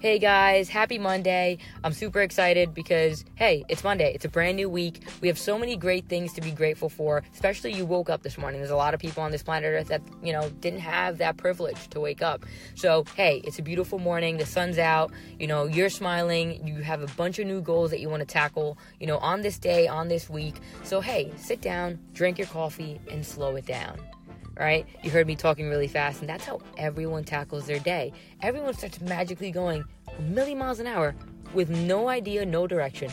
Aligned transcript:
Hey 0.00 0.20
guys, 0.20 0.68
happy 0.68 0.96
Monday. 0.96 1.58
I'm 1.82 1.92
super 1.92 2.20
excited 2.20 2.72
because, 2.72 3.24
hey, 3.34 3.64
it's 3.68 3.82
Monday. 3.82 4.14
It's 4.14 4.24
a 4.24 4.28
brand 4.28 4.54
new 4.54 4.68
week. 4.68 5.02
We 5.20 5.26
have 5.26 5.40
so 5.40 5.58
many 5.58 5.76
great 5.76 6.08
things 6.08 6.32
to 6.34 6.40
be 6.40 6.52
grateful 6.52 6.88
for, 6.88 7.24
especially 7.34 7.72
you 7.72 7.84
woke 7.84 8.08
up 8.08 8.22
this 8.22 8.38
morning. 8.38 8.60
There's 8.60 8.70
a 8.70 8.76
lot 8.76 8.94
of 8.94 9.00
people 9.00 9.24
on 9.24 9.32
this 9.32 9.42
planet 9.42 9.66
Earth 9.66 9.88
that, 9.88 10.02
you 10.22 10.32
know, 10.32 10.50
didn't 10.60 10.82
have 10.82 11.18
that 11.18 11.36
privilege 11.36 11.88
to 11.88 11.98
wake 11.98 12.22
up. 12.22 12.46
So, 12.76 13.06
hey, 13.16 13.42
it's 13.42 13.58
a 13.58 13.62
beautiful 13.62 13.98
morning. 13.98 14.36
The 14.36 14.46
sun's 14.46 14.78
out. 14.78 15.10
You 15.40 15.48
know, 15.48 15.64
you're 15.64 15.90
smiling. 15.90 16.64
You 16.64 16.76
have 16.82 17.02
a 17.02 17.08
bunch 17.16 17.40
of 17.40 17.48
new 17.48 17.60
goals 17.60 17.90
that 17.90 17.98
you 17.98 18.08
want 18.08 18.20
to 18.20 18.26
tackle, 18.26 18.78
you 19.00 19.08
know, 19.08 19.18
on 19.18 19.42
this 19.42 19.58
day, 19.58 19.88
on 19.88 20.06
this 20.06 20.30
week. 20.30 20.60
So, 20.84 21.00
hey, 21.00 21.32
sit 21.38 21.60
down, 21.60 21.98
drink 22.12 22.38
your 22.38 22.46
coffee, 22.46 23.00
and 23.10 23.26
slow 23.26 23.56
it 23.56 23.66
down 23.66 23.98
right? 24.58 24.86
You 25.02 25.10
heard 25.10 25.26
me 25.26 25.36
talking 25.36 25.68
really 25.68 25.88
fast, 25.88 26.20
and 26.20 26.28
that's 26.28 26.44
how 26.44 26.60
everyone 26.76 27.24
tackles 27.24 27.66
their 27.66 27.78
day. 27.78 28.12
Everyone 28.42 28.74
starts 28.74 29.00
magically 29.00 29.50
going 29.50 29.84
a 30.18 30.22
million 30.22 30.58
miles 30.58 30.80
an 30.80 30.86
hour 30.86 31.14
with 31.54 31.70
no 31.70 32.08
idea, 32.08 32.44
no 32.44 32.66
direction. 32.66 33.10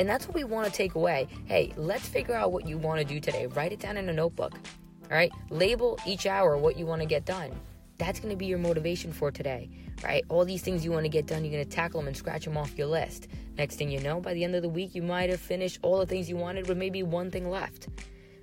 And 0.00 0.08
that's 0.08 0.26
what 0.26 0.34
we 0.34 0.44
want 0.44 0.66
to 0.66 0.72
take 0.72 0.94
away. 0.94 1.28
Hey, 1.44 1.72
let's 1.76 2.06
figure 2.06 2.34
out 2.34 2.50
what 2.50 2.66
you 2.66 2.76
want 2.78 2.98
to 3.00 3.04
do 3.04 3.20
today. 3.20 3.46
Write 3.46 3.72
it 3.72 3.78
down 3.78 3.96
in 3.96 4.08
a 4.08 4.12
notebook. 4.12 4.54
All 5.10 5.16
right? 5.16 5.30
Label 5.50 5.98
each 6.06 6.26
hour 6.26 6.56
what 6.56 6.76
you 6.76 6.86
want 6.86 7.02
to 7.02 7.06
get 7.06 7.24
done. 7.24 7.52
That's 7.98 8.18
going 8.18 8.30
to 8.30 8.36
be 8.36 8.46
your 8.46 8.58
motivation 8.58 9.12
for 9.12 9.30
today, 9.30 9.70
right? 10.02 10.24
All 10.28 10.44
these 10.44 10.62
things 10.62 10.84
you 10.84 10.90
want 10.90 11.04
to 11.04 11.08
get 11.08 11.26
done, 11.26 11.44
you're 11.44 11.52
going 11.52 11.64
to 11.64 11.70
tackle 11.70 12.00
them 12.00 12.08
and 12.08 12.16
scratch 12.16 12.44
them 12.44 12.56
off 12.56 12.76
your 12.76 12.88
list. 12.88 13.28
Next 13.56 13.76
thing 13.76 13.90
you 13.90 14.00
know, 14.00 14.20
by 14.20 14.34
the 14.34 14.42
end 14.42 14.56
of 14.56 14.62
the 14.62 14.68
week, 14.68 14.94
you 14.94 15.02
might 15.02 15.30
have 15.30 15.38
finished 15.38 15.78
all 15.82 15.98
the 15.98 16.06
things 16.06 16.28
you 16.28 16.36
wanted 16.36 16.66
with 16.66 16.78
maybe 16.78 17.04
one 17.04 17.30
thing 17.30 17.48
left. 17.48 17.86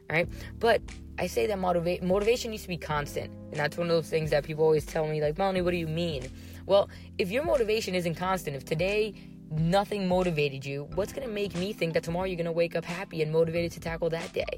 All 0.10 0.16
right? 0.16 0.30
But 0.60 0.82
I 1.20 1.28
say 1.28 1.48
that 1.48 1.58
motiva- 1.58 2.02
motivation 2.02 2.52
needs 2.52 2.64
to 2.64 2.70
be 2.70 2.78
constant. 2.78 3.30
And 3.52 3.60
that's 3.60 3.78
one 3.78 3.88
of 3.88 3.94
those 3.94 4.10
things 4.10 4.30
that 4.30 4.46
people 4.46 4.64
always 4.64 4.86
tell 4.86 5.06
me, 5.06 5.22
like, 5.22 5.38
Melanie, 5.38 5.62
what 5.62 5.72
do 5.72 5.78
you 5.78 5.88
mean? 5.88 6.30
Well, 6.66 6.90
if 7.18 7.30
your 7.30 7.44
motivation 7.44 7.94
isn't 7.94 8.16
constant, 8.16 8.56
if 8.56 8.64
today 8.64 9.14
nothing 9.52 10.08
motivated 10.08 10.66
you, 10.66 10.88
what's 10.96 11.12
going 11.12 11.28
to 11.28 11.34
make 11.34 11.56
me 11.56 11.74
think 11.74 11.94
that 11.94 12.04
tomorrow 12.04 12.26
you're 12.26 12.38
going 12.38 12.46
to 12.46 12.52
wake 12.54 12.76
up 12.76 12.86
happy 12.86 13.22
and 13.22 13.34
motivated 13.34 13.74
to 13.74 13.80
tackle 13.82 14.10
that 14.12 14.32
day? 14.32 14.58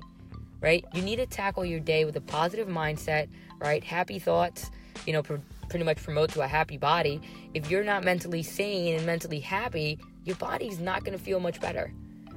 Right? 0.59 0.85
You 0.93 1.01
need 1.01 1.15
to 1.15 1.25
tackle 1.25 1.65
your 1.65 1.79
day 1.79 2.05
with 2.05 2.15
a 2.15 2.21
positive 2.21 2.67
mindset, 2.67 3.27
right? 3.59 3.83
Happy 3.83 4.19
thoughts, 4.19 4.69
you 5.07 5.13
know, 5.13 5.23
pr- 5.23 5.37
pretty 5.69 5.85
much 5.85 5.97
promote 6.03 6.29
to 6.33 6.41
a 6.41 6.47
happy 6.47 6.77
body. 6.77 7.19
If 7.55 7.71
you're 7.71 7.83
not 7.83 8.03
mentally 8.03 8.43
sane 8.43 8.95
and 8.95 9.05
mentally 9.05 9.39
happy, 9.39 9.97
your 10.23 10.35
body's 10.35 10.79
not 10.79 11.03
going 11.03 11.17
to 11.17 11.23
feel 11.23 11.39
much 11.39 11.59
better, 11.59 11.91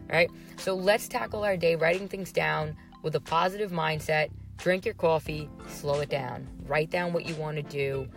right? 0.09 0.31
So 0.57 0.75
let's 0.75 1.09
tackle 1.09 1.45
our 1.45 1.59
day 1.59 1.77
writing 1.77 2.09
things 2.09 2.33
down, 2.33 2.75
with 3.05 3.15
a 3.15 3.21
positive 3.21 3.71
mindset, 3.71 4.31
drink 4.57 4.85
your 4.85 4.95
coffee, 4.95 5.49
slow 5.69 6.01
it 6.01 6.09
down, 6.09 6.49
write 6.67 6.91
down 6.91 7.13
what 7.13 7.27
you 7.27 7.35
want 7.37 7.57
to 7.57 7.63
do, 7.63 8.09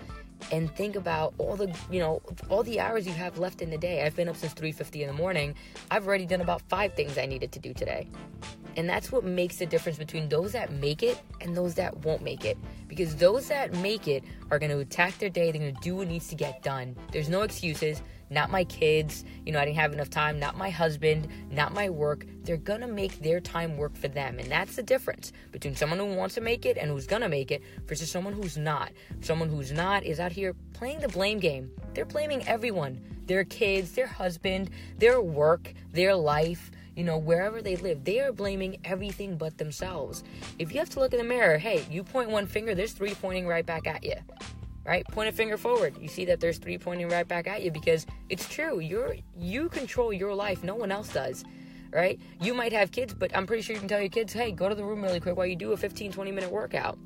and 0.51 0.73
think 0.75 0.95
about 0.95 1.33
all 1.39 1.55
the 1.55 1.75
you 1.91 1.99
know 1.99 2.21
all 2.49 2.63
the 2.63 2.79
hours 2.79 3.05
you 3.05 3.13
have 3.13 3.37
left 3.37 3.61
in 3.61 3.69
the 3.69 3.77
day. 3.77 4.03
I've 4.03 4.15
been 4.15 4.29
up 4.29 4.37
since 4.37 4.53
3:50 4.53 5.01
in 5.01 5.07
the 5.07 5.13
morning. 5.13 5.55
I've 5.91 6.07
already 6.07 6.25
done 6.25 6.41
about 6.41 6.61
5 6.69 6.93
things 6.93 7.17
I 7.17 7.25
needed 7.25 7.51
to 7.51 7.59
do 7.59 7.73
today. 7.73 8.07
And 8.77 8.87
that's 8.87 9.11
what 9.11 9.23
makes 9.23 9.57
the 9.57 9.65
difference 9.65 9.97
between 9.97 10.29
those 10.29 10.51
that 10.51 10.71
make 10.71 11.01
it 11.01 11.19
and 11.41 11.57
those 11.57 11.73
that 11.75 11.97
won't 12.05 12.21
make 12.21 12.45
it. 12.45 12.59
Because 12.87 13.15
those 13.15 13.47
that 13.47 13.73
make 13.73 14.07
it 14.07 14.23
are 14.51 14.59
going 14.59 14.69
to 14.69 14.77
attack 14.77 15.17
their 15.17 15.31
day, 15.31 15.51
they're 15.51 15.59
going 15.59 15.73
to 15.73 15.81
do 15.81 15.95
what 15.95 16.07
needs 16.07 16.27
to 16.27 16.35
get 16.35 16.61
done. 16.61 16.95
There's 17.11 17.27
no 17.27 17.41
excuses 17.41 18.03
not 18.29 18.49
my 18.49 18.63
kids, 18.65 19.23
you 19.45 19.51
know, 19.51 19.59
I 19.59 19.65
didn't 19.65 19.77
have 19.77 19.93
enough 19.93 20.09
time, 20.09 20.39
not 20.39 20.57
my 20.57 20.69
husband, 20.69 21.27
not 21.51 21.73
my 21.73 21.89
work. 21.89 22.25
They're 22.43 22.57
gonna 22.57 22.87
make 22.87 23.19
their 23.19 23.39
time 23.39 23.77
work 23.77 23.95
for 23.95 24.07
them. 24.07 24.39
And 24.39 24.49
that's 24.49 24.75
the 24.75 24.83
difference 24.83 25.31
between 25.51 25.75
someone 25.75 25.99
who 25.99 26.15
wants 26.15 26.35
to 26.35 26.41
make 26.41 26.65
it 26.65 26.77
and 26.77 26.89
who's 26.89 27.07
gonna 27.07 27.29
make 27.29 27.51
it 27.51 27.61
versus 27.85 28.11
someone 28.11 28.33
who's 28.33 28.57
not. 28.57 28.91
Someone 29.21 29.49
who's 29.49 29.71
not 29.71 30.03
is 30.03 30.19
out 30.19 30.31
here 30.31 30.55
playing 30.73 30.99
the 30.99 31.09
blame 31.09 31.39
game. 31.39 31.71
They're 31.93 32.05
blaming 32.05 32.47
everyone 32.47 33.01
their 33.27 33.43
kids, 33.43 33.91
their 33.91 34.07
husband, 34.07 34.69
their 34.97 35.21
work, 35.21 35.73
their 35.91 36.15
life. 36.15 36.71
You 36.95 37.03
know, 37.03 37.17
wherever 37.17 37.61
they 37.61 37.75
live, 37.75 38.03
they 38.05 38.21
are 38.21 38.31
blaming 38.31 38.77
everything 38.83 39.37
but 39.37 39.57
themselves. 39.57 40.23
If 40.57 40.73
you 40.73 40.79
have 40.79 40.89
to 40.91 40.99
look 40.99 41.13
in 41.13 41.19
the 41.19 41.25
mirror, 41.25 41.57
hey, 41.57 41.85
you 41.91 42.03
point 42.03 42.31
one 42.31 42.47
finger, 42.47 42.73
there's 42.73 42.93
three 42.93 43.13
pointing 43.13 43.47
right 43.47 43.65
back 43.65 43.85
at 43.85 44.03
you 44.03 44.15
right? 44.87 45.05
Point 45.09 45.27
a 45.27 45.31
finger 45.31 45.57
forward. 45.57 45.95
You 45.99 46.07
see 46.07 46.25
that 46.25 46.39
there's 46.39 46.57
three 46.57 46.77
pointing 46.77 47.09
right 47.09 47.27
back 47.27 47.45
at 47.45 47.61
you 47.61 47.69
because 47.69 48.07
it's 48.29 48.47
true. 48.47 48.79
You're 48.79 49.17
you 49.37 49.67
control 49.69 50.13
your 50.13 50.33
life. 50.33 50.63
No 50.63 50.75
one 50.75 50.91
else 50.91 51.09
does. 51.09 51.43
Right? 51.91 52.19
You 52.41 52.53
might 52.53 52.73
have 52.73 52.91
kids, 52.91 53.13
but 53.13 53.35
I'm 53.35 53.45
pretty 53.45 53.61
sure 53.61 53.73
you 53.73 53.79
can 53.79 53.87
tell 53.87 53.99
your 53.99 54.09
kids, 54.09 54.33
"Hey, 54.33 54.51
go 54.51 54.67
to 54.67 54.75
the 54.75 54.83
room 54.83 55.01
really 55.01 55.19
quick 55.19 55.37
while 55.37 55.45
you 55.45 55.55
do 55.55 55.73
a 55.73 55.77
15 55.77 56.11
20 56.11 56.31
minute 56.31 56.51
workout." 56.51 56.97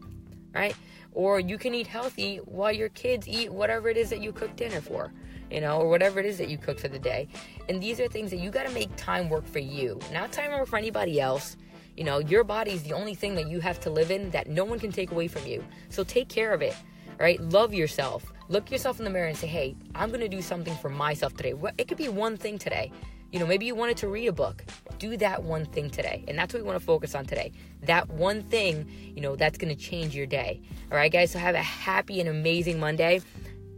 Right? 0.54 0.76
Or 1.14 1.40
you 1.40 1.58
can 1.58 1.74
eat 1.74 1.88
healthy 1.88 2.38
while 2.38 2.72
your 2.72 2.90
kids 2.90 3.28
eat 3.28 3.52
whatever 3.52 3.90
it 3.90 3.98
is 3.98 4.10
that 4.10 4.22
you 4.22 4.32
cook 4.32 4.56
dinner 4.56 4.82
for, 4.82 5.12
you 5.50 5.62
know, 5.62 5.80
or 5.80 5.90
whatever 5.90 6.20
it 6.20 6.26
is 6.26 6.38
that 6.38 6.50
you 6.50 6.58
cook 6.58 6.80
for 6.80 6.88
the 6.88 7.00
day. 7.00 7.28
And 7.68 7.82
these 7.82 8.00
are 8.00 8.08
things 8.08 8.32
that 8.32 8.38
you 8.38 8.50
got 8.50 8.64
to 8.66 8.74
make 8.74 8.96
time 8.96 9.30
work 9.30 9.46
for 9.46 9.60
you, 9.60 10.00
not 10.12 10.32
time 10.32 10.52
work 10.52 10.68
for 10.68 10.78
anybody 10.78 11.20
else. 11.20 11.58
You 11.98 12.06
know, 12.06 12.20
your 12.20 12.44
body 12.44 12.72
is 12.72 12.84
the 12.84 12.94
only 12.94 13.14
thing 13.14 13.36
that 13.36 13.50
you 13.50 13.60
have 13.60 13.80
to 13.82 13.90
live 13.90 14.12
in 14.12 14.30
that 14.32 14.48
no 14.48 14.64
one 14.64 14.80
can 14.80 14.92
take 14.92 15.12
away 15.12 15.28
from 15.28 15.46
you. 15.46 15.64
So 15.90 16.04
take 16.04 16.30
care 16.30 16.54
of 16.54 16.62
it 16.62 16.76
right? 17.22 17.40
Love 17.42 17.74
yourself. 17.74 18.32
Look 18.50 18.72
yourself 18.72 19.00
in 19.00 19.06
the 19.06 19.12
mirror 19.12 19.28
and 19.28 19.38
say, 19.38 19.48
hey, 19.48 19.76
I'm 19.96 20.10
going 20.10 20.22
to 20.22 20.28
do 20.28 20.42
something 20.42 20.76
for 20.76 20.90
myself 20.90 21.36
today. 21.36 21.54
It 21.78 21.88
could 21.88 21.98
be 21.98 22.10
one 22.10 22.38
thing 22.38 22.58
today. 22.58 22.92
You 23.32 23.40
know, 23.40 23.46
maybe 23.46 23.66
you 23.66 23.76
wanted 23.76 23.96
to 23.98 24.10
read 24.10 24.28
a 24.28 24.34
book. 24.34 24.66
Do 24.98 25.16
that 25.18 25.44
one 25.44 25.66
thing 25.66 25.90
today. 25.90 26.26
And 26.28 26.38
that's 26.38 26.54
what 26.54 26.62
we 26.62 26.68
want 26.68 26.80
to 26.80 26.86
focus 26.86 27.16
on 27.16 27.26
today. 27.26 27.54
That 27.84 28.10
one 28.10 28.44
thing, 28.44 29.14
you 29.16 29.22
know, 29.22 29.38
that's 29.38 29.58
going 29.58 29.74
to 29.74 29.82
change 29.82 30.14
your 30.14 30.26
day. 30.26 30.62
All 30.92 30.98
right, 30.98 31.12
guys? 31.12 31.32
So 31.32 31.40
have 31.40 31.56
a 31.56 31.64
happy 31.64 32.20
and 32.20 32.28
amazing 32.28 32.80
Monday. 32.80 33.22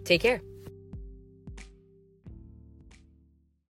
Take 0.06 0.22
care. 0.22 0.42